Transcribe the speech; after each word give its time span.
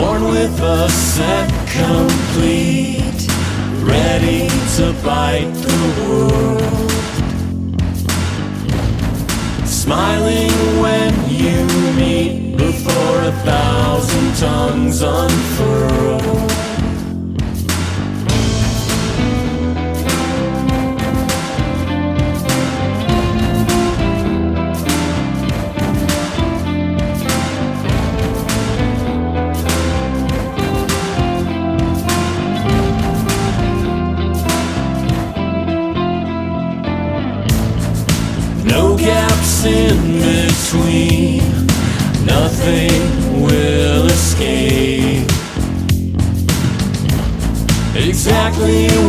with 0.00 0.60
a 0.60 0.88
set 0.88 1.48
complete, 1.68 3.28
ready 3.82 4.48
to 4.76 4.92
bite 5.04 5.52
the 5.66 5.78
world. 6.08 6.90
Smiling 9.66 10.52
when 10.80 11.12
you 11.28 11.66
meet 11.96 12.56
before 12.56 13.20
a 13.22 13.32
thousand 13.44 14.36
tongues 14.36 15.02
unfurl. 15.02 15.29
In 39.64 40.20
between, 40.20 41.66
nothing 42.24 43.42
will 43.42 44.06
escape. 44.06 45.28
Exactly 47.94 48.99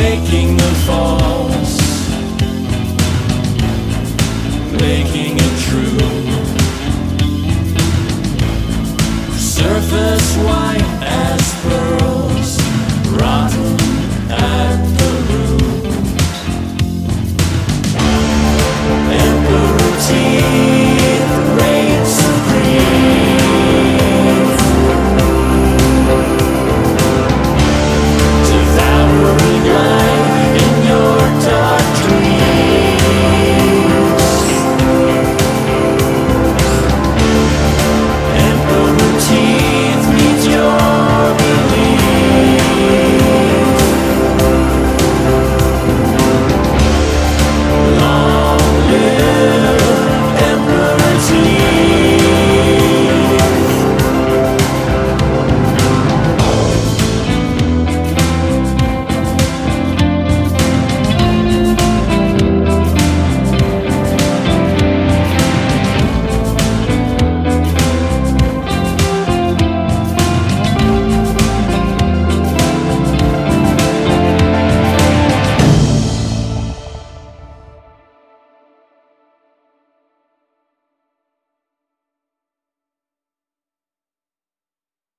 taking 0.00 0.56
the 0.56 0.72
falls, 0.86 1.72
making 4.80 5.36
it 5.36 5.54
true. 5.68 5.89